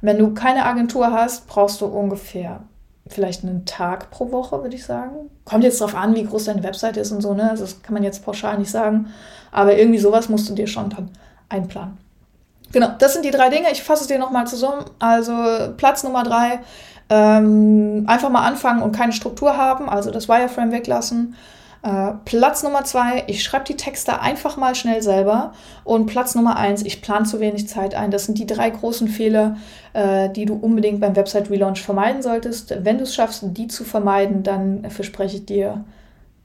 Wenn 0.00 0.18
du 0.18 0.32
keine 0.32 0.64
Agentur 0.64 1.12
hast, 1.12 1.46
brauchst 1.48 1.80
du 1.80 1.86
ungefähr 1.86 2.62
vielleicht 3.08 3.44
einen 3.44 3.64
Tag 3.64 4.10
pro 4.10 4.32
Woche, 4.32 4.62
würde 4.62 4.74
ich 4.74 4.84
sagen. 4.84 5.30
Kommt 5.44 5.64
jetzt 5.64 5.80
darauf 5.80 5.94
an, 5.94 6.14
wie 6.14 6.24
groß 6.24 6.44
deine 6.44 6.62
Website 6.62 6.96
ist 6.96 7.12
und 7.12 7.20
so, 7.20 7.34
ne? 7.34 7.50
Also 7.50 7.64
das 7.64 7.82
kann 7.82 7.94
man 7.94 8.02
jetzt 8.02 8.24
pauschal 8.24 8.58
nicht 8.58 8.70
sagen. 8.70 9.08
Aber 9.52 9.76
irgendwie 9.76 9.98
sowas 9.98 10.28
musst 10.28 10.48
du 10.48 10.54
dir 10.54 10.66
schon 10.66 10.90
dann 10.90 11.10
einplanen. 11.48 11.98
Genau, 12.72 12.90
das 12.98 13.12
sind 13.12 13.24
die 13.24 13.30
drei 13.30 13.48
Dinge. 13.48 13.70
Ich 13.70 13.82
fasse 13.82 14.02
es 14.02 14.08
dir 14.08 14.18
nochmal 14.18 14.46
zusammen. 14.46 14.84
Also 14.98 15.32
Platz 15.76 16.02
Nummer 16.02 16.24
drei, 16.24 16.60
ähm, 17.08 18.04
einfach 18.08 18.28
mal 18.30 18.44
anfangen 18.44 18.82
und 18.82 18.92
keine 18.92 19.12
Struktur 19.12 19.56
haben, 19.56 19.88
also 19.88 20.10
das 20.10 20.28
Wireframe 20.28 20.72
weglassen. 20.72 21.36
Äh, 21.82 22.12
Platz 22.24 22.62
Nummer 22.62 22.84
zwei, 22.84 23.24
ich 23.26 23.42
schreibe 23.42 23.64
die 23.64 23.76
Texte 23.76 24.20
einfach 24.20 24.56
mal 24.56 24.74
schnell 24.74 25.02
selber. 25.02 25.52
Und 25.84 26.06
Platz 26.06 26.34
Nummer 26.34 26.56
eins, 26.56 26.82
ich 26.82 27.02
plane 27.02 27.26
zu 27.26 27.40
wenig 27.40 27.68
Zeit 27.68 27.94
ein. 27.94 28.10
Das 28.10 28.26
sind 28.26 28.38
die 28.38 28.46
drei 28.46 28.70
großen 28.70 29.08
Fehler, 29.08 29.56
äh, 29.92 30.28
die 30.30 30.44
du 30.44 30.54
unbedingt 30.54 31.00
beim 31.00 31.16
Website 31.16 31.50
Relaunch 31.50 31.82
vermeiden 31.82 32.22
solltest. 32.22 32.74
Wenn 32.82 32.98
du 32.98 33.04
es 33.04 33.14
schaffst, 33.14 33.42
die 33.44 33.68
zu 33.68 33.84
vermeiden, 33.84 34.42
dann 34.42 34.90
verspreche 34.90 35.36
ich 35.36 35.46
dir, 35.46 35.84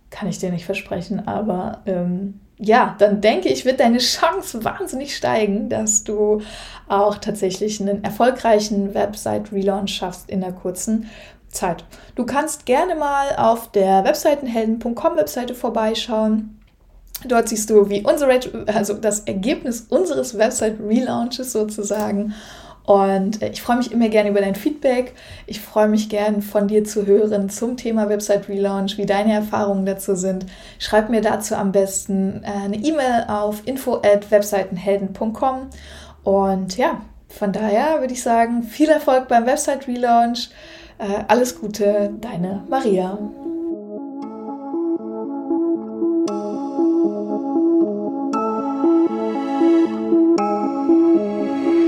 kann 0.09 0.29
ich 0.29 0.39
dir 0.39 0.51
nicht 0.51 0.65
versprechen, 0.65 1.27
aber 1.27 1.81
ähm, 1.85 2.39
ja, 2.63 2.95
dann 2.99 3.21
denke 3.21 3.49
ich, 3.49 3.65
wird 3.65 3.79
deine 3.79 3.97
Chance 3.97 4.63
wahnsinnig 4.63 5.17
steigen, 5.17 5.67
dass 5.67 6.03
du 6.03 6.41
auch 6.87 7.17
tatsächlich 7.17 7.81
einen 7.81 8.03
erfolgreichen 8.03 8.93
Website-Relaunch 8.93 9.91
schaffst 9.91 10.29
in 10.29 10.41
der 10.41 10.51
kurzen 10.51 11.09
Zeit. 11.49 11.83
Du 12.13 12.23
kannst 12.23 12.67
gerne 12.67 12.93
mal 12.93 13.35
auf 13.35 13.71
der 13.71 14.03
Webseitenhelden.com 14.03 15.15
Webseite 15.15 15.55
vorbeischauen. 15.55 16.59
Dort 17.25 17.49
siehst 17.49 17.71
du, 17.71 17.89
wie 17.89 18.03
unsere, 18.03 18.39
also 18.67 18.93
das 18.93 19.21
Ergebnis 19.21 19.87
unseres 19.89 20.37
Website-Relaunches 20.37 21.51
sozusagen 21.51 22.35
und 22.85 23.41
äh, 23.41 23.49
ich 23.49 23.61
freue 23.61 23.77
mich 23.77 23.91
immer 23.91 24.09
gerne 24.09 24.29
über 24.29 24.41
dein 24.41 24.55
Feedback. 24.55 25.13
Ich 25.45 25.61
freue 25.61 25.87
mich 25.87 26.09
gerne 26.09 26.41
von 26.41 26.67
dir 26.67 26.83
zu 26.83 27.05
hören 27.05 27.49
zum 27.49 27.77
Thema 27.77 28.09
Website 28.09 28.49
Relaunch, 28.49 28.97
wie 28.97 29.05
deine 29.05 29.33
Erfahrungen 29.33 29.85
dazu 29.85 30.15
sind. 30.15 30.45
Schreib 30.79 31.09
mir 31.09 31.21
dazu 31.21 31.55
am 31.55 31.71
besten 31.71 32.43
äh, 32.43 32.65
eine 32.65 32.77
E-Mail 32.77 33.25
auf 33.27 33.61
info 33.65 33.95
at 33.95 34.31
webseitenhelden.com. 34.31 35.67
Und 36.23 36.77
ja, 36.77 37.01
von 37.29 37.51
daher 37.51 37.99
würde 37.99 38.13
ich 38.13 38.23
sagen, 38.23 38.63
viel 38.63 38.89
Erfolg 38.89 39.27
beim 39.27 39.45
Website 39.45 39.87
Relaunch. 39.87 40.49
Äh, 40.97 41.23
alles 41.27 41.59
Gute, 41.59 42.11
deine 42.19 42.63
Maria. 42.69 43.17